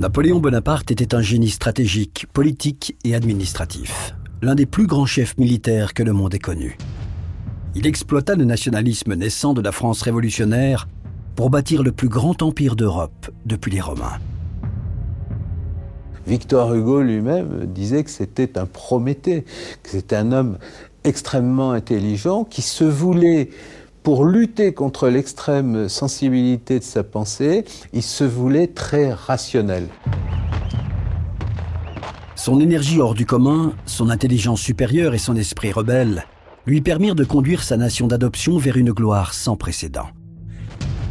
[0.00, 5.92] Napoléon Bonaparte était un génie stratégique, politique et administratif, l'un des plus grands chefs militaires
[5.92, 6.78] que le monde ait connu.
[7.74, 10.88] Il exploita le nationalisme naissant de la France révolutionnaire
[11.36, 14.18] pour bâtir le plus grand empire d'Europe depuis les Romains.
[16.26, 19.44] Victor Hugo lui-même disait que c'était un Prométhée,
[19.82, 20.56] que c'était un homme
[21.04, 23.50] extrêmement intelligent qui se voulait
[24.02, 29.88] pour lutter contre l'extrême sensibilité de sa pensée, il se voulait très rationnel.
[32.34, 36.24] Son énergie hors du commun, son intelligence supérieure et son esprit rebelle
[36.66, 40.08] lui permirent de conduire sa nation d'adoption vers une gloire sans précédent.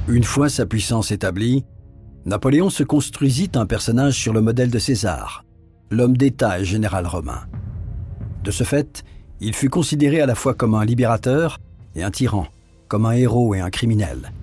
[0.07, 1.65] Une fois sa puissance établie,
[2.25, 5.45] Napoléon se construisit un personnage sur le modèle de César,
[5.91, 7.41] l'homme d'État et général romain.
[8.43, 9.03] De ce fait,
[9.41, 11.59] il fut considéré à la fois comme un libérateur
[11.95, 12.47] et un tyran
[12.89, 14.33] comme un héros et un criminel.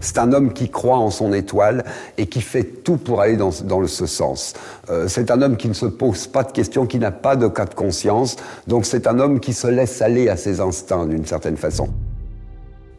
[0.00, 1.84] C'est un homme qui croit en son étoile
[2.18, 4.54] et qui fait tout pour aller dans, ce sens.
[4.90, 7.46] Euh, c'est un homme qui ne se pose pas de questions, qui n'a pas de
[7.46, 8.36] cas de conscience.
[8.66, 11.88] Donc c'est un homme qui se laisse aller à ses instincts d'une certaine façon.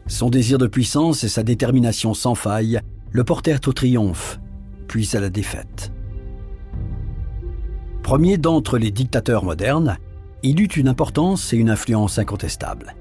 [0.06, 4.38] Son désir de puissance et sa détermination sans faille le portèrent au triomphe,
[4.86, 5.92] puis à la défaite.
[8.02, 9.98] Premier d'entre les dictateurs modernes,
[10.42, 12.94] il eut une importance et une influence incontestables.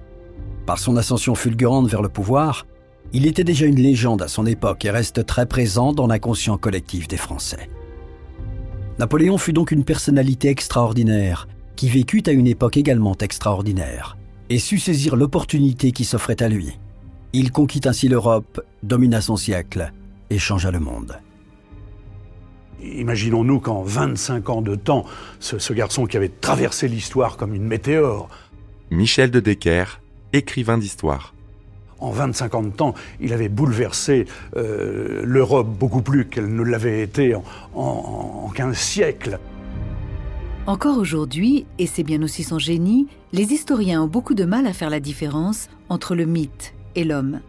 [0.65, 2.65] Par son ascension fulgurante vers le pouvoir,
[3.11, 7.07] il était déjà une légende à son époque et reste très présent dans l'inconscient collectif
[7.07, 7.69] des Français.
[8.97, 14.17] Napoléon fut donc une personnalité extraordinaire, qui vécut à une époque également extraordinaire,
[14.49, 16.79] et sut saisir l'opportunité qui s'offrait à lui.
[17.33, 19.91] Il conquit ainsi l'Europe, domina son siècle
[20.29, 21.19] et changea le monde.
[22.81, 25.05] Imaginons-nous qu'en 25 ans de temps,
[25.39, 28.29] ce, ce garçon qui avait traversé l'histoire comme une météore.
[28.91, 30.02] Michel de Decker,
[30.33, 31.33] écrivain d'histoire.
[31.99, 34.25] En 25 ans de temps, il avait bouleversé
[34.57, 37.43] euh, l'Europe beaucoup plus qu'elle ne l'avait été en,
[37.75, 39.39] en 15 siècles.
[40.65, 44.73] Encore aujourd'hui, et c'est bien aussi son génie, les historiens ont beaucoup de mal à
[44.73, 47.39] faire la différence entre le mythe et l'homme.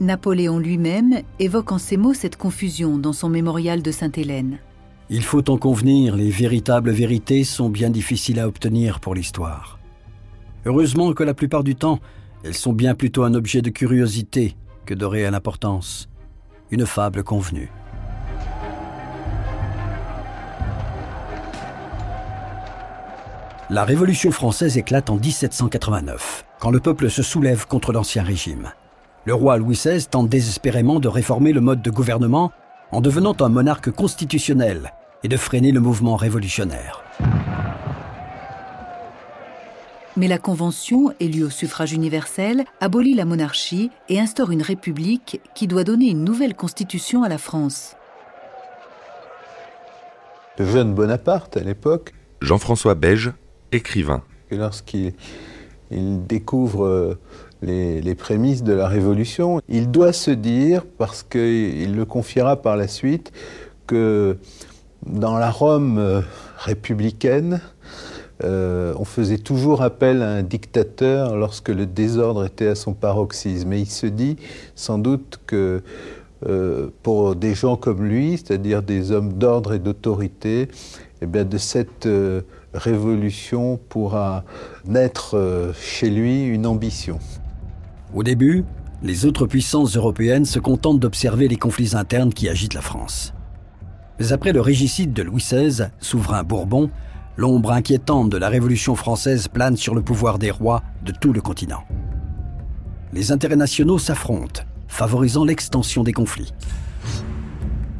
[0.00, 4.58] Napoléon lui-même évoque en ces mots cette confusion dans son mémorial de Sainte-Hélène.
[5.10, 9.78] Il faut en convenir, les véritables vérités sont bien difficiles à obtenir pour l'histoire.
[10.64, 12.00] Heureusement que la plupart du temps,
[12.44, 16.08] elles sont bien plutôt un objet de curiosité que de réelle importance,
[16.70, 17.70] une fable convenue.
[23.70, 28.72] La Révolution française éclate en 1789, quand le peuple se soulève contre l'Ancien Régime.
[29.24, 32.52] Le roi Louis XVI tente désespérément de réformer le mode de gouvernement
[32.90, 34.92] en devenant un monarque constitutionnel
[35.22, 37.02] et de freiner le mouvement révolutionnaire.
[40.18, 45.66] Mais la Convention, élue au suffrage universel, abolit la monarchie et instaure une république qui
[45.66, 47.96] doit donner une nouvelle constitution à la France.
[50.58, 52.12] Le jeune Bonaparte, à l'époque,
[52.42, 53.32] Jean-François Beige,
[53.72, 54.22] écrivain.
[54.50, 55.14] Lorsqu'il
[55.90, 57.18] découvre euh,
[57.62, 62.76] les, les, prémices de la Révolution, il doit se dire, parce qu'il le confiera par
[62.76, 63.32] la suite,
[63.86, 64.36] que
[65.06, 66.20] dans la Rome euh,
[66.58, 67.62] républicaine,
[68.44, 73.72] euh, on faisait toujours appel à un dictateur lorsque le désordre était à son paroxysme.
[73.72, 74.36] Et il se dit
[74.74, 75.82] sans doute que
[76.46, 80.68] euh, pour des gens comme lui, c'est-à-dire des hommes d'ordre et d'autorité,
[81.20, 82.42] eh bien de cette euh,
[82.74, 84.44] révolution pourra
[84.86, 87.18] naître chez lui une ambition.
[88.14, 88.64] Au début,
[89.02, 93.34] les autres puissances européennes se contentent d'observer les conflits internes qui agitent la France.
[94.18, 96.90] Mais après le régicide de Louis XVI, souverain bourbon,
[97.36, 101.40] l'ombre inquiétante de la Révolution française plane sur le pouvoir des rois de tout le
[101.40, 101.84] continent.
[103.12, 106.52] Les intérêts nationaux s'affrontent, favorisant l'extension des conflits.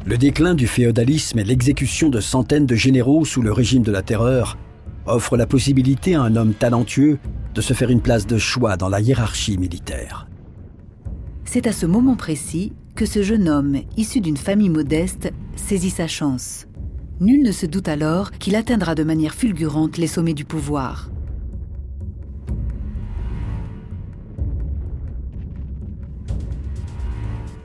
[0.05, 4.01] Le déclin du féodalisme et l'exécution de centaines de généraux sous le régime de la
[4.01, 4.57] terreur
[5.05, 7.19] offrent la possibilité à un homme talentueux
[7.53, 10.27] de se faire une place de choix dans la hiérarchie militaire.
[11.45, 16.07] C'est à ce moment précis que ce jeune homme, issu d'une famille modeste, saisit sa
[16.07, 16.67] chance.
[17.19, 21.09] Nul ne se doute alors qu'il atteindra de manière fulgurante les sommets du pouvoir.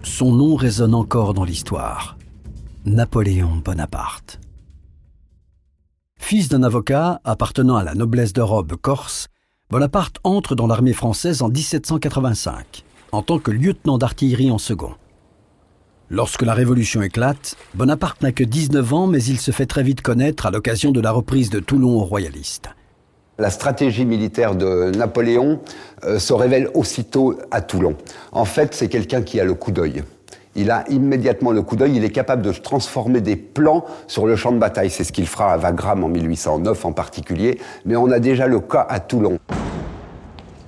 [0.03, 2.19] Son nom résonne encore dans l'histoire.
[2.85, 4.41] Napoléon Bonaparte.
[6.19, 9.29] Fils d'un avocat appartenant à la noblesse de robe corse,
[9.71, 14.95] Bonaparte entre dans l'armée française en 1785, en tant que lieutenant d'artillerie en second.
[16.11, 20.01] Lorsque la Révolution éclate, Bonaparte n'a que 19 ans, mais il se fait très vite
[20.01, 22.71] connaître à l'occasion de la reprise de Toulon aux royalistes.
[23.39, 25.61] La stratégie militaire de Napoléon
[26.05, 27.95] euh, se révèle aussitôt à Toulon.
[28.33, 30.03] En fait, c'est quelqu'un qui a le coup d'œil.
[30.57, 34.35] Il a immédiatement le coup d'œil, il est capable de transformer des plans sur le
[34.35, 34.91] champ de bataille.
[34.91, 38.61] C'est ce qu'il fera à Wagram en 1809 en particulier, mais on a déjà le
[38.61, 39.39] cas à Toulon.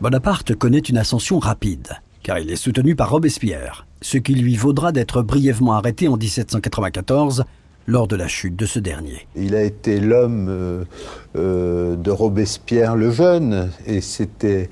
[0.03, 1.89] Bonaparte connaît une ascension rapide,
[2.23, 7.45] car il est soutenu par Robespierre, ce qui lui vaudra d'être brièvement arrêté en 1794
[7.87, 9.27] lors de la chute de ce dernier.
[9.35, 10.85] Il a été l'homme euh,
[11.37, 14.71] euh, de Robespierre le Jeune, et c'était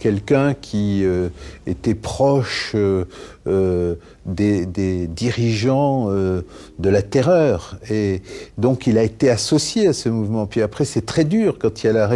[0.00, 1.28] quelqu'un qui euh,
[1.66, 3.04] était proche euh,
[3.46, 3.94] euh,
[4.26, 4.66] des,
[5.06, 7.78] dirigeants de la terreur.
[7.90, 8.22] Et
[8.58, 10.46] donc il a été associé à ce mouvement.
[10.46, 12.10] Puis après, c'est très dur quand il y a la,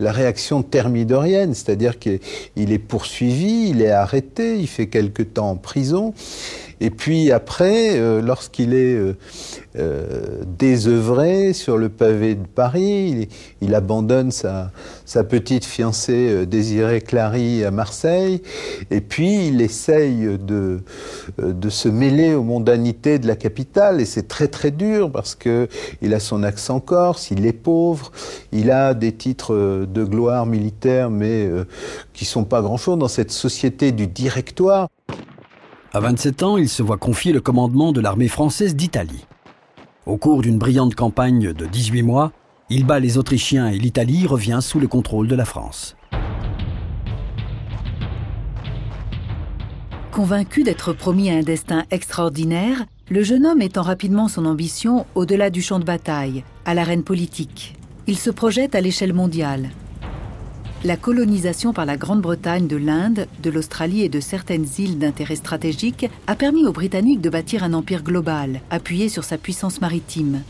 [0.00, 2.20] la réaction thermidorienne, c'est-à-dire qu'il
[2.56, 6.14] est poursuivi, il est arrêté, il fait quelque temps en prison.
[6.80, 9.16] Et puis après, euh, lorsqu'il est euh,
[9.76, 13.28] euh, désœuvré sur le pavé de Paris,
[13.60, 14.70] il, abandonne sa,
[15.04, 18.42] sa, petite fiancée Désirée Clary à Marseille,
[18.90, 20.80] et puis il essaye de,
[21.38, 25.68] de se mêler aux mondanités de la capitale, et c'est très très dur parce que
[26.02, 28.12] il a son accent corse, il est pauvre,
[28.52, 31.48] il a des titres de gloire militaire, mais
[32.12, 34.88] qui sont pas grand-chose dans cette société du directoire.
[35.96, 39.26] À 27 ans, il se voit confier le commandement de l'armée française d'Italie.
[40.06, 42.32] Au cours d'une brillante campagne de 18 mois,
[42.68, 45.94] il bat les Autrichiens et l'Italie revient sous le contrôle de la France.
[50.10, 55.48] Convaincu d'être promis à un destin extraordinaire, le jeune homme étend rapidement son ambition au-delà
[55.48, 57.76] du champ de bataille, à l'arène politique.
[58.08, 59.70] Il se projette à l'échelle mondiale,
[60.84, 66.10] la colonisation par la Grande-Bretagne de l'Inde, de l'Australie et de certaines îles d'intérêt stratégique
[66.26, 70.42] a permis aux Britanniques de bâtir un empire global, appuyé sur sa puissance maritime.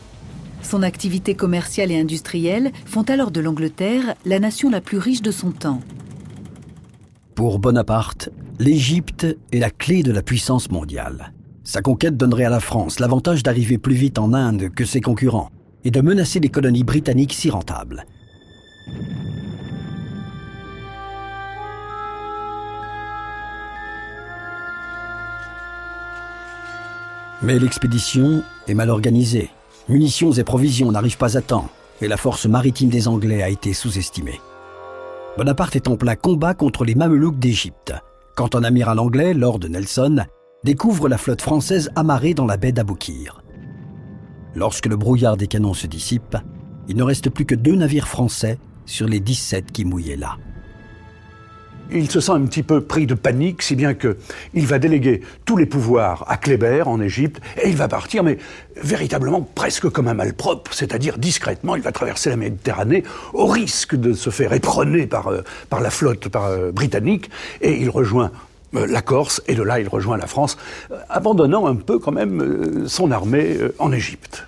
[0.63, 5.31] Son activité commerciale et industrielle font alors de l'Angleterre la nation la plus riche de
[5.31, 5.81] son temps.
[7.37, 11.33] Pour Bonaparte, l'Égypte est la clé de la puissance mondiale.
[11.63, 15.51] Sa conquête donnerait à la France l'avantage d'arriver plus vite en Inde que ses concurrents
[15.85, 18.05] et de menacer les colonies britanniques si rentables.
[27.45, 29.51] Mais l'expédition est mal organisée.
[29.91, 31.69] Munitions et provisions n'arrivent pas à temps,
[32.01, 34.41] et la force maritime des Anglais a été sous-estimée.
[35.37, 37.93] Bonaparte est en plein combat contre les Mamelouks d'Égypte,
[38.35, 40.25] quand un amiral anglais, Lord Nelson,
[40.65, 43.43] découvre la flotte française amarrée dans la baie d'Aboukir.
[44.55, 46.39] Lorsque le brouillard des canons se dissipe,
[46.89, 50.39] il ne reste plus que deux navires français sur les 17 qui mouillaient là.
[51.93, 54.17] Il se sent un petit peu pris de panique, si bien que
[54.55, 58.39] il va déléguer tous les pouvoirs à Kléber en Égypte et il va partir, mais
[58.77, 64.15] véritablement presque comme un malpropre, c'est-à-dire discrètement, il va traverser la Méditerranée au risque de
[64.15, 68.31] se faire éperonner par, euh, par la flotte euh, britannique et il rejoint
[68.75, 70.57] euh, la Corse et de là il rejoint la France,
[71.11, 74.47] abandonnant un peu quand même son armée en Égypte.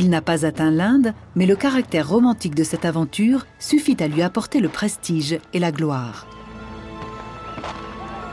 [0.00, 4.22] Il n'a pas atteint l'Inde, mais le caractère romantique de cette aventure suffit à lui
[4.22, 6.28] apporter le prestige et la gloire.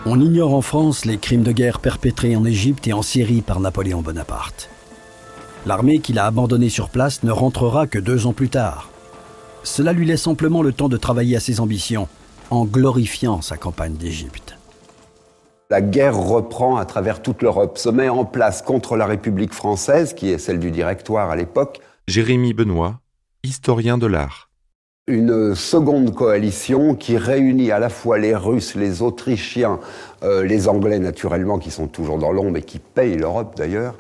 [0.06, 3.60] On ignore en France les crimes de guerre perpétrés en Égypte et en Syrie par
[3.60, 4.70] Napoléon Bonaparte.
[5.66, 8.92] L'armée qu'il a abandonnée sur place ne rentrera que deux ans plus tard.
[9.64, 12.08] Cela lui laisse amplement le temps de travailler à ses ambitions,
[12.52, 14.55] en glorifiant sa campagne d'Égypte.
[15.72, 20.14] La guerre reprend à travers toute l'Europe, se met en place contre la République française,
[20.14, 21.82] qui est celle du Directoire à l'époque.
[22.08, 23.00] Jérémy Benoît,
[23.44, 24.52] historien de l'art.
[25.08, 29.80] Une seconde coalition qui réunit à la fois les Russes, les Autrichiens,
[30.24, 33.96] euh, les Anglais naturellement, qui sont toujours dans l'ombre et qui payent l'Europe d'ailleurs,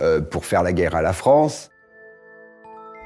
[0.00, 1.70] euh, pour faire la guerre à la France.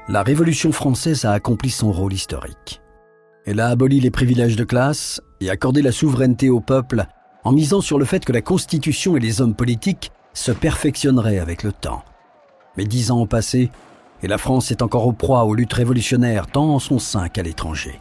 [0.07, 2.81] La Révolution française a accompli son rôle historique.
[3.45, 7.05] Elle a aboli les privilèges de classe et accordé la souveraineté au peuple
[7.43, 11.63] en misant sur le fait que la Constitution et les hommes politiques se perfectionneraient avec
[11.63, 12.03] le temps.
[12.77, 13.71] Mais dix ans ont passé,
[14.21, 17.43] et la France est encore au proie aux luttes révolutionnaires tant en son sein qu'à
[17.43, 17.99] l'étranger.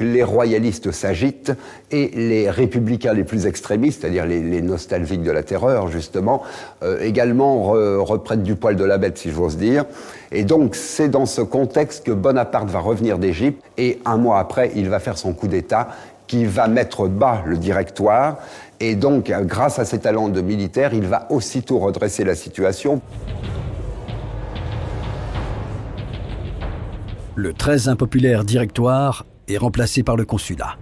[0.00, 1.52] les royalistes s'agitent
[1.90, 6.42] et les républicains les plus extrémistes, c'est-à-dire les, nostalgiques de la terreur, justement,
[6.82, 7.64] euh, également
[8.02, 9.84] reprennent du poil de la bête, si j'ose dire.
[10.32, 14.70] Et donc, c'est dans ce contexte que Bonaparte va revenir d'Égypte et un mois après,
[14.76, 15.88] il va faire son coup d'État
[16.28, 18.38] qui va mettre bas le directoire.
[18.78, 23.00] Et donc, grâce à ses talents de militaire, il va aussitôt redresser la situation.
[27.34, 30.76] Le très impopulaire directoire est remplacé par le consulat.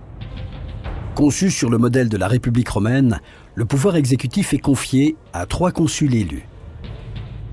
[1.15, 3.21] Conçu sur le modèle de la République romaine,
[3.55, 6.48] le pouvoir exécutif est confié à trois consuls élus.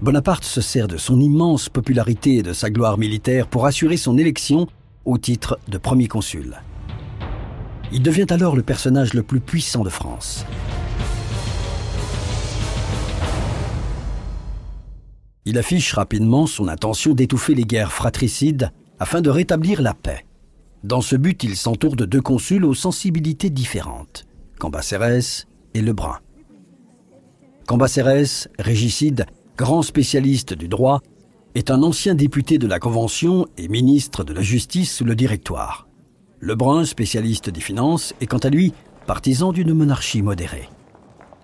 [0.01, 4.17] Bonaparte se sert de son immense popularité et de sa gloire militaire pour assurer son
[4.17, 4.67] élection
[5.05, 6.61] au titre de premier consul.
[7.91, 10.45] Il devient alors le personnage le plus puissant de France.
[15.45, 20.25] Il affiche rapidement son intention d'étouffer les guerres fratricides afin de rétablir la paix.
[20.83, 24.25] Dans ce but, il s'entoure de deux consuls aux sensibilités différentes,
[24.59, 26.19] Cambacérès et Lebrun.
[27.67, 29.25] Cambacérès, régicide,
[29.57, 31.01] grand spécialiste du droit,
[31.55, 35.87] est un ancien député de la Convention et ministre de la Justice sous le Directoire.
[36.41, 38.73] Lebrun, spécialiste des finances, est quant à lui
[39.07, 40.67] partisan d'une monarchie modérée.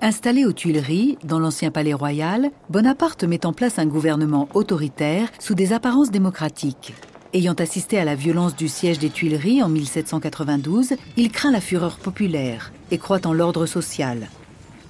[0.02, 5.54] Installé aux Tuileries, dans l'ancien palais royal, Bonaparte met en place un gouvernement autoritaire sous
[5.54, 6.94] des apparences démocratiques.
[7.34, 11.98] Ayant assisté à la violence du siège des Tuileries en 1792, il craint la fureur
[11.98, 14.28] populaire et croit en l'ordre social.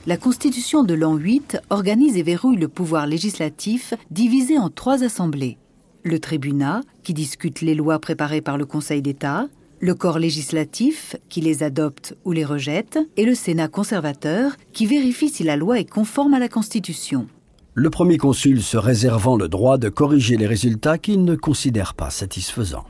[0.07, 5.59] La Constitution de l'an 8 organise et verrouille le pouvoir législatif divisé en trois assemblées.
[6.01, 9.47] Le tribunat, qui discute les lois préparées par le Conseil d'État,
[9.79, 15.29] le corps législatif, qui les adopte ou les rejette, et le Sénat conservateur, qui vérifie
[15.29, 17.27] si la loi est conforme à la Constitution.
[17.75, 22.09] Le premier consul se réservant le droit de corriger les résultats qu'il ne considère pas
[22.09, 22.87] satisfaisants.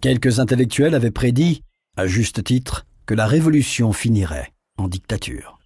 [0.00, 1.62] Quelques intellectuels avaient prédit,
[1.96, 5.58] à juste titre, que la révolution finirait en dictature.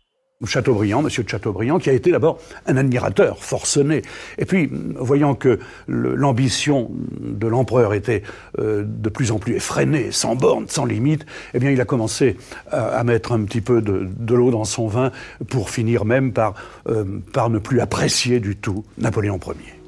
[0.46, 4.02] Chateaubriand, monsieur de Chateaubriand, qui a été d'abord un admirateur forcené.
[4.38, 6.90] Et puis, voyant que l'ambition
[7.20, 8.22] de l'empereur était
[8.58, 12.36] euh, de plus en plus effrénée, sans borne, sans limite, eh bien, il a commencé
[12.70, 15.12] à, mettre un petit peu de, l'eau dans son vin
[15.48, 16.54] pour finir même par,
[16.88, 19.80] euh, par ne plus apprécier du tout Napoléon Ier.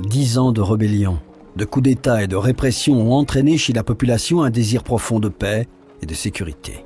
[0.00, 1.18] Dix ans de rébellion,
[1.56, 5.28] de coups d'État et de répression ont entraîné chez la population un désir profond de
[5.28, 5.68] paix
[6.02, 6.84] et de sécurité.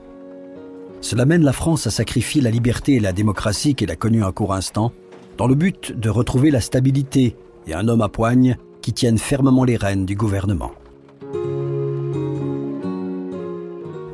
[1.07, 4.33] Cela mène la France à sacrifier la liberté et la démocratie qu'elle a connue un
[4.33, 4.91] court instant,
[5.39, 7.37] dans le but de retrouver la stabilité
[7.69, 10.73] et un homme à poigne qui tienne fermement les rênes du gouvernement.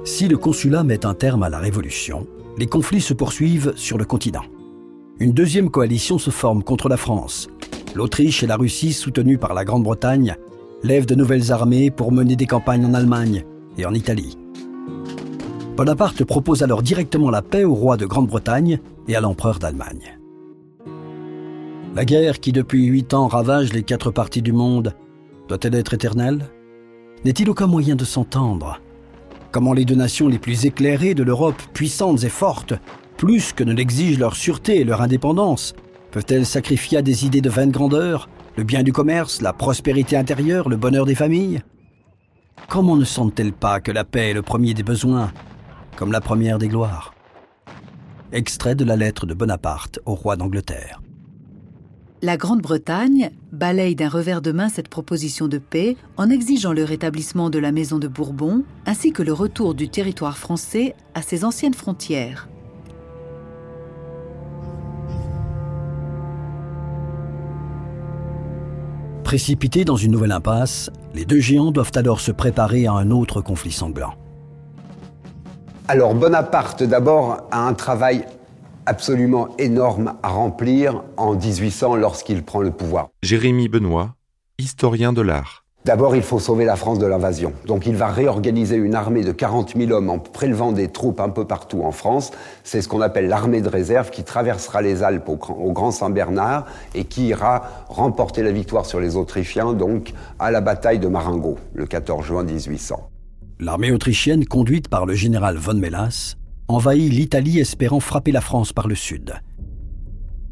[0.04, 2.26] Si le consulat met un terme à la révolution,
[2.58, 4.44] les conflits se poursuivent sur le continent.
[5.18, 7.48] Une deuxième coalition se forme contre la France.
[7.94, 10.36] L'Autriche et la Russie, soutenues par la Grande-Bretagne,
[10.82, 13.46] lèvent de nouvelles armées pour mener des campagnes en Allemagne
[13.78, 14.36] et en Italie.
[15.82, 20.16] Bonaparte propose alors directement la paix au roi de Grande-Bretagne et à l'empereur d'Allemagne.
[21.96, 24.94] La guerre qui depuis huit ans ravage les quatre parties du monde
[25.48, 26.46] doit-elle être éternelle?
[27.24, 28.78] N'est-il aucun moyen de s'entendre?
[29.50, 32.74] Comment les deux nations les plus éclairées de l'Europe, puissantes et fortes,
[33.16, 35.74] plus que ne l'exigent leur sûreté et leur indépendance,
[36.12, 40.68] peuvent-elles sacrifier à des idées de vaine grandeur le bien du commerce, la prospérité intérieure,
[40.68, 41.60] le bonheur des familles?
[42.68, 45.32] Comment ne sentent-elles pas que la paix est le premier des besoins
[45.96, 47.14] comme la première des gloires.
[48.32, 51.02] Extrait de la lettre de Bonaparte au roi d'Angleterre.
[52.24, 57.50] La Grande-Bretagne balaye d'un revers de main cette proposition de paix en exigeant le rétablissement
[57.50, 61.74] de la Maison de Bourbon ainsi que le retour du territoire français à ses anciennes
[61.74, 62.48] frontières.
[69.24, 73.40] Précipités dans une nouvelle impasse, les deux géants doivent alors se préparer à un autre
[73.40, 74.14] conflit sanglant.
[75.88, 78.24] Alors Bonaparte, d'abord, a un travail
[78.86, 83.08] absolument énorme à remplir en 1800 lorsqu'il prend le pouvoir.
[83.22, 84.14] Jérémy Benoît,
[84.58, 85.64] historien de l'art.
[85.84, 87.52] D'abord, il faut sauver la France de l'invasion.
[87.66, 91.30] Donc il va réorganiser une armée de 40 000 hommes en prélevant des troupes un
[91.30, 92.30] peu partout en France.
[92.62, 96.66] C'est ce qu'on appelle l'armée de réserve qui traversera les Alpes au, au Grand Saint-Bernard
[96.94, 101.58] et qui ira remporter la victoire sur les Autrichiens, donc à la bataille de Marengo,
[101.74, 103.11] le 14 juin 1800.
[103.62, 106.34] L'armée autrichienne, conduite par le général von Melas,
[106.66, 109.34] envahit l'Italie espérant frapper la France par le sud.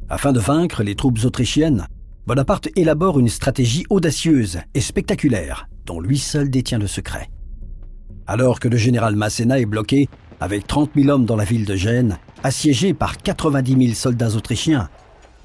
[0.09, 1.89] Afin de vaincre les troupes autrichiennes,
[2.29, 7.31] Bonaparte élabore une stratégie audacieuse et spectaculaire dont lui seul détient le secret.
[8.29, 11.75] Alors que le général Masséna est bloqué avec 30 000 hommes dans la ville de
[11.75, 14.89] Gênes, assiégé par 90 000 soldats autrichiens,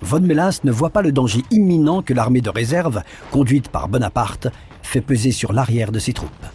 [0.02, 4.50] von Melas ne voit pas le danger imminent que l'armée de réserve, conduite par Bonaparte,
[4.84, 6.46] fait peser sur l'arrière de ses troupes.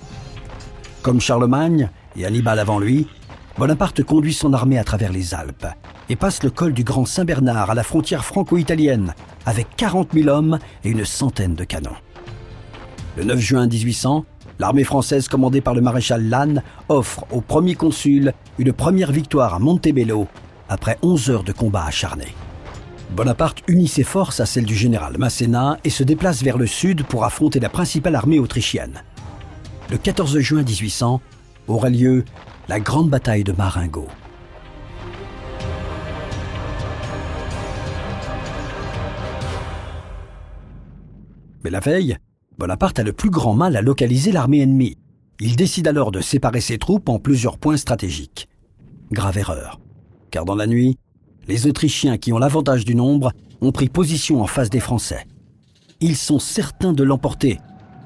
[1.02, 3.06] Comme Charlemagne et Hannibal avant lui,
[3.56, 5.66] Bonaparte conduit son armée à travers les Alpes
[6.10, 9.14] et passe le col du Grand Saint-Bernard à la frontière franco-italienne
[9.46, 11.96] avec 40 000 hommes et une centaine de canons.
[13.16, 14.26] Le 9 juin 1800,
[14.58, 19.58] l'armée française commandée par le maréchal Lannes offre au premier consul une première victoire à
[19.58, 20.28] Montebello
[20.68, 22.26] après 11 heures de combat acharné.
[23.10, 27.04] Bonaparte unit ses forces à celles du général Masséna et se déplace vers le sud
[27.04, 29.02] pour affronter la principale armée autrichienne.
[29.90, 31.20] Le 14 juin 1800
[31.66, 32.24] aura lieu
[32.68, 34.06] la grande bataille de Marengo.
[41.64, 42.18] Mais la veille,
[42.56, 44.96] Bonaparte a le plus grand mal à localiser l'armée ennemie.
[45.40, 48.48] Il décide alors de séparer ses troupes en plusieurs points stratégiques.
[49.10, 49.80] Grave erreur,
[50.30, 50.98] car dans la nuit,
[51.48, 55.26] les Autrichiens qui ont l'avantage du nombre ont pris position en face des Français.
[56.00, 57.58] Ils sont certains de l'emporter,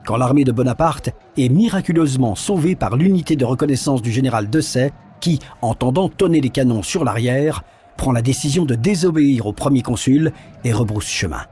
[0.04, 5.38] quand l'armée de Bonaparte est miraculeusement sauvée par l'unité de reconnaissance du général Dessay, qui,
[5.62, 7.62] entendant tonner les canons sur l'arrière,
[7.96, 10.32] prend la décision de désobéir au premier consul
[10.64, 11.42] et rebrousse chemin.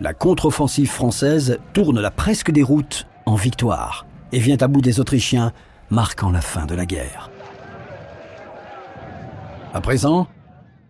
[0.00, 4.98] La contre-offensive française tourne la presque des routes en victoire et vient à bout des
[4.98, 5.52] Autrichiens,
[5.90, 7.30] marquant la fin de la guerre.
[9.72, 10.26] À présent,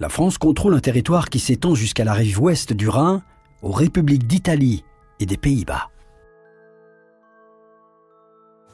[0.00, 3.22] la France contrôle un territoire qui s'étend jusqu'à la rive ouest du Rhin,
[3.62, 4.84] aux républiques d'Italie
[5.20, 5.88] et des Pays-Bas.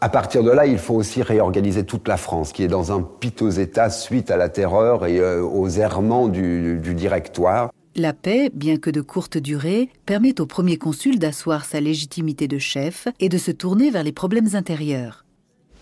[0.02, 3.02] À partir de là, il faut aussi réorganiser toute la France, qui est dans un
[3.02, 7.70] piteux état suite à la terreur et euh, aux errements du, du directoire.
[7.96, 12.58] La paix, bien que de courte durée, permet au premier consul d'asseoir sa légitimité de
[12.58, 15.26] chef et de se tourner vers les problèmes intérieurs.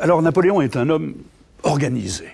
[0.00, 1.14] Alors Napoléon est un homme
[1.62, 2.25] organisé.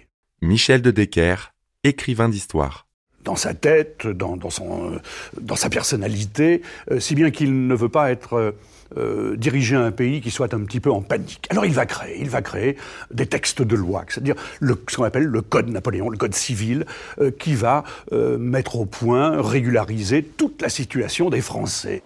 [0.40, 2.86] Michel de Decker, écrivain d'histoire.
[3.24, 4.98] Dans sa tête, dans, son, euh,
[5.40, 8.54] dans sa personnalité, euh, si bien qu'il ne veut pas être
[8.96, 11.48] euh, diriger un pays qui soit un petit peu en panique.
[11.50, 12.76] Alors il va créer, il va créer
[13.10, 16.86] des textes de loi, c'est-à-dire ce qu'on appelle le code Napoléon, le code civil,
[17.18, 22.02] euh, qui va euh, mettre au point, régulariser toute la situation des Français.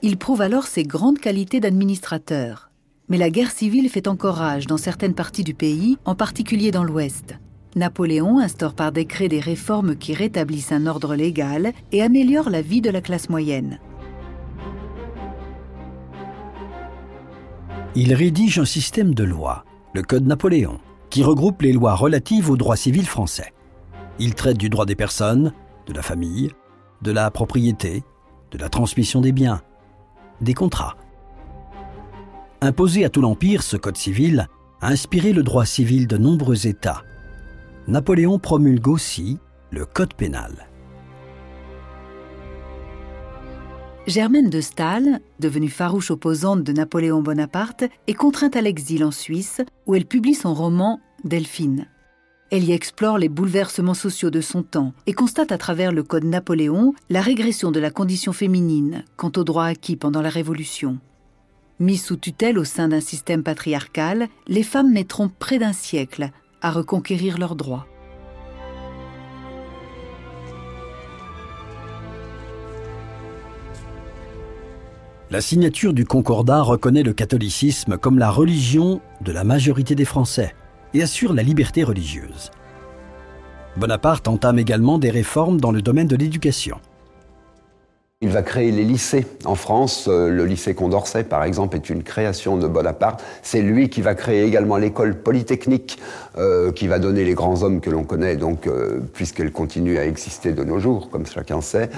[0.00, 2.70] Il prouve alors ses grandes qualités d'administrateur.
[3.10, 6.84] Mais la guerre civile fait encore rage dans certaines parties du pays, en particulier dans
[6.84, 7.34] l'Ouest.
[7.78, 12.80] Napoléon instaure par décret des réformes qui rétablissent un ordre légal et améliorent la vie
[12.80, 13.78] de la classe moyenne.
[18.00, 20.78] il rédige un système de lois, le Code Napoléon,
[21.10, 23.52] qui regroupe les lois relatives au droit civil français.
[24.20, 25.52] Il traite du droit des personnes,
[25.88, 26.52] de la famille,
[27.02, 28.04] de la propriété,
[28.52, 29.62] de la transmission des biens,
[30.40, 30.96] des contrats.
[32.60, 34.46] Imposé à tout l'Empire, ce Code civil
[34.80, 37.02] a inspiré le droit civil de nombreux États.
[37.88, 39.38] Napoléon promulgue aussi
[39.70, 40.68] le Code pénal.
[44.06, 49.62] Germaine de Staël, devenue farouche opposante de Napoléon Bonaparte, est contrainte à l'exil en Suisse,
[49.86, 51.86] où elle publie son roman Delphine.
[52.50, 56.24] Elle y explore les bouleversements sociaux de son temps et constate à travers le Code
[56.24, 60.98] Napoléon la régression de la condition féminine quant aux droits acquis pendant la Révolution.
[61.80, 66.70] Mises sous tutelle au sein d'un système patriarcal, les femmes mettront près d'un siècle à
[66.70, 67.86] reconquérir leurs droits.
[75.30, 80.54] La signature du Concordat reconnaît le catholicisme comme la religion de la majorité des Français
[80.94, 82.50] et assure la liberté religieuse.
[83.76, 86.80] Bonaparte entame également des réformes dans le domaine de l'éducation.
[88.20, 89.28] Il va créer les lycées.
[89.44, 93.22] En France, euh, le lycée Condorcet, par exemple, est une création de Bonaparte.
[93.42, 96.00] C'est lui qui va créer également l'école polytechnique,
[96.36, 100.50] euh, qui va donner les grands hommes que l'on connaît, euh, puisqu'elle continue à exister
[100.52, 101.90] de nos jours, comme chacun sait.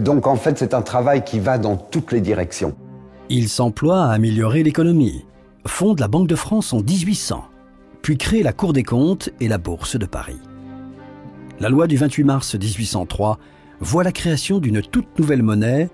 [0.00, 2.74] donc en fait, c'est un travail qui va dans toutes les directions.
[3.28, 5.26] Il s'emploie à améliorer l'économie,
[5.66, 7.44] fonde la Banque de France en 1800,
[8.00, 10.40] puis crée la Cour des comptes et la Bourse de Paris.
[11.60, 13.38] La loi du 28 mars 1803
[13.82, 15.90] voit la création d'une toute nouvelle monnaie,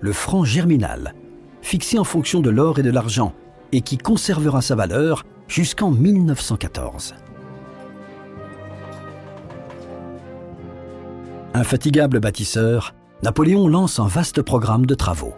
[0.00, 1.14] le franc germinal,
[1.60, 3.34] fixé en fonction de l'or et de l'argent,
[3.72, 7.14] et qui conservera sa valeur jusqu'en 1914.
[11.54, 15.34] Infatigable bâtisseur, Napoléon lance un vaste programme de travaux.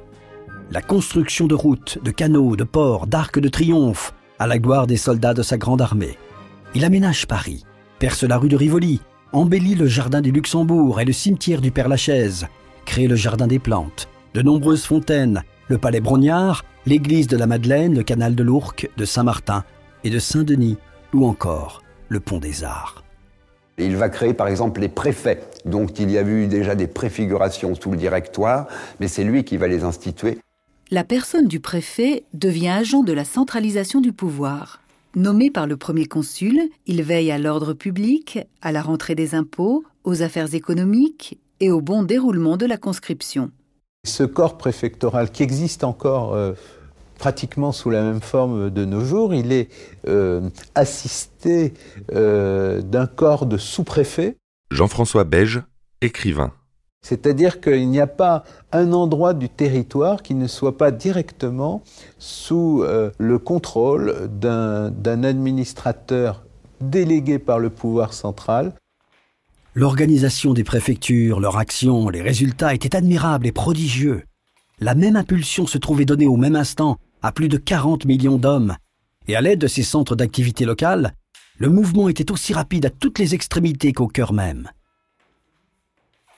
[0.71, 4.97] La construction de routes, de canaux, de ports, d'arcs de triomphe, à la gloire des
[4.97, 6.19] soldats de sa grande armée.
[6.75, 7.64] Il aménage Paris,
[7.99, 9.01] perce la rue de Rivoli,
[9.35, 12.47] embellit le jardin du Luxembourg et le cimetière du Père-Lachaise,
[12.87, 17.94] crée le jardin des plantes, de nombreuses fontaines, le palais Brognard, l'église de la Madeleine,
[17.94, 19.64] le canal de l'Ourcq, de Saint-Martin
[20.05, 20.79] et de Saint-Denis,
[21.12, 23.03] ou encore le pont des Arts.
[23.77, 27.75] Il va créer par exemple les préfets, donc il y a eu déjà des préfigurations
[27.75, 28.68] sous le directoire,
[29.01, 30.38] mais c'est lui qui va les instituer.
[30.92, 34.84] la personne du préfet devient agent de la centralisation du pouvoir.
[35.16, 39.85] Nommé par le premier consul, il veille à l'ordre public, à la rentrée des impôts,
[40.03, 43.53] aux affaires économiques et au bon déroulement de la conscription.
[44.05, 46.55] Ce corps préfectoral qui existe encore euh,
[47.18, 49.68] pratiquement sous la même forme de nos jours, il est
[50.09, 51.74] euh, assisté
[52.12, 54.37] euh, d'un corps de sous-préfet.
[54.72, 55.62] Jean-François Beige,
[56.00, 56.53] écrivain.
[57.05, 61.83] C'est-à-dire qu'il n'y a pas un endroit du territoire qui ne soit pas directement
[62.19, 66.45] sous euh, le contrôle d'un administrateur
[66.81, 68.73] délégué par le pouvoir central.
[69.75, 74.23] L'organisation des préfectures, leur action, les résultats étaient admirables et prodigieux.
[74.81, 78.77] La même impulsion se trouvait donnée au même instant à plus de 40 millions d'hommes.
[79.29, 81.12] Et à l'aide de ces centres d'activité locale,
[81.59, 84.71] le mouvement était aussi rapide à toutes les extrémités qu'au cœur même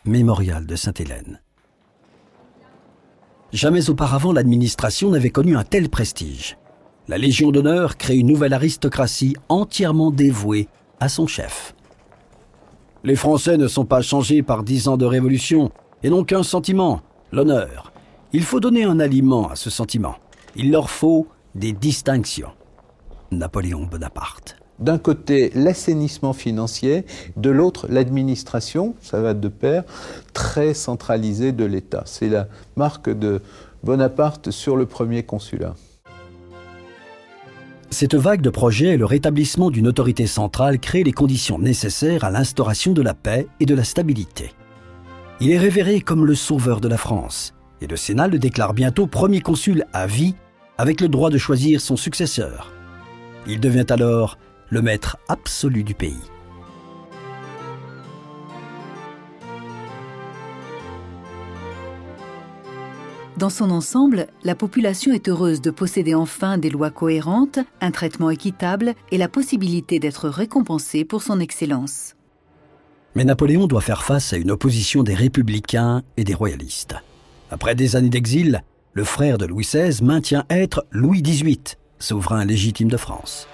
[0.06, 1.40] mémorial de Sainte-Hélène.
[3.52, 6.58] Jamais auparavant l'administration n'avait connu un tel prestige.
[7.08, 10.68] La Légion d'honneur crée une nouvelle aristocratie entièrement dévouée
[11.00, 11.74] à son chef.
[13.04, 15.70] Les Français ne sont pas changés par dix ans de révolution
[16.02, 17.92] et n'ont qu'un sentiment, l'honneur.
[18.32, 20.16] Il faut donner un aliment à ce sentiment.
[20.56, 22.52] Il leur faut des distinctions.
[23.30, 27.04] Napoléon Bonaparte d'un côté l'assainissement financier,
[27.36, 29.84] de l'autre l'administration, ça va de pair,
[30.32, 32.02] très centralisée de l'État.
[32.06, 33.40] C'est la marque de
[33.84, 35.74] Bonaparte sur le premier consulat.
[37.90, 42.30] Cette vague de projets et le rétablissement d'une autorité centrale créent les conditions nécessaires à
[42.30, 44.52] l'instauration de la paix et de la stabilité.
[45.40, 49.06] Il est révéré comme le sauveur de la France, et le Sénat le déclare bientôt
[49.06, 50.34] premier consul à vie
[50.78, 52.72] avec le droit de choisir son successeur.
[53.46, 54.36] Il devient alors
[54.70, 56.16] le maître absolu du pays.
[63.36, 68.30] Dans son ensemble, la population est heureuse de posséder enfin des lois cohérentes, un traitement
[68.30, 72.14] équitable et la possibilité d'être récompensée pour son excellence.
[73.14, 76.94] Mais Napoléon doit faire face à une opposition des républicains et des royalistes.
[77.50, 78.62] Après des années d'exil,
[78.94, 83.48] le frère de Louis XVI maintient être Louis XVIII, souverain légitime de France.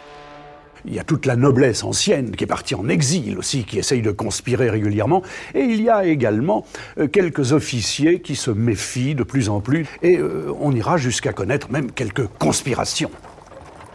[0.84, 4.02] Il y a toute la noblesse ancienne qui est partie en exil aussi, qui essaye
[4.02, 5.22] de conspirer régulièrement.
[5.54, 6.66] Et il y a également
[6.98, 9.86] euh, quelques officiers qui se méfient de plus en plus.
[10.02, 13.10] Et euh, on ira jusqu'à connaître même quelques conspirations.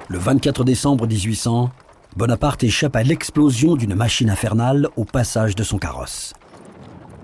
[0.08, 1.70] Le 24 décembre 1800,
[2.16, 6.34] Bonaparte échappe à l'explosion d'une machine infernale au passage de son carrosse.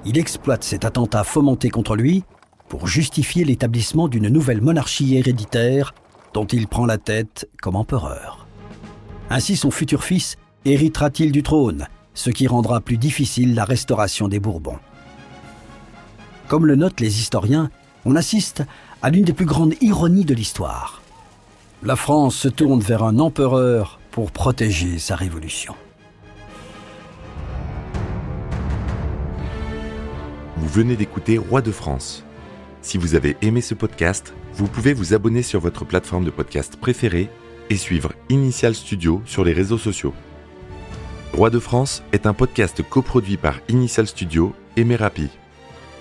[0.06, 2.24] Il exploite cet attentat fomenté contre lui
[2.68, 5.96] pour justifier l'établissement d'une nouvelle monarchie héréditaire
[6.34, 8.43] dont il prend la tête comme empereur.
[9.30, 14.40] Ainsi son futur fils héritera-t-il du trône, ce qui rendra plus difficile la restauration des
[14.40, 14.80] Bourbons.
[16.48, 17.70] Comme le notent les historiens,
[18.06, 18.64] on assiste
[19.02, 21.02] à l'une des plus grandes ironies de l'histoire.
[21.84, 25.76] La France se tourne vers un empereur pour protéger sa révolution.
[30.58, 32.24] Vous venez d'écouter Roi de France.
[32.82, 36.78] Si vous avez aimé ce podcast, vous pouvez vous abonner sur votre plateforme de podcast
[36.78, 37.30] préférée
[37.74, 40.14] et suivre Initial Studio sur les réseaux sociaux.
[41.34, 45.28] Roi de France est un podcast coproduit par Initial Studio et Merapi,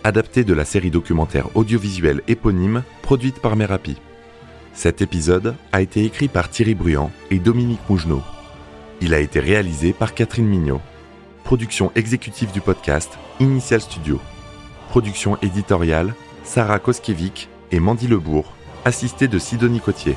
[0.04, 3.96] adapté de la série documentaire audiovisuelle éponyme produite par Merapi.
[4.74, 8.22] Cet épisode a été écrit par Thierry Bruand et Dominique Mougenot.
[9.00, 10.80] Il a été réalisé par Catherine Mignot.
[11.42, 14.20] Production exécutive du podcast Initial Studio.
[14.90, 18.52] Production éditoriale Sarah Koskiewicz et Mandy Lebourg,
[18.84, 20.16] assistée de Sidonie Cotier.